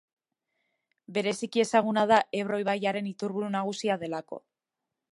[1.17, 4.43] Bereziki ezaguna da Ebro ibaiaren iturburu nagusia delako.